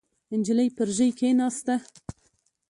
[0.39, 1.73] نجلۍ پر ژۍ کېناسته.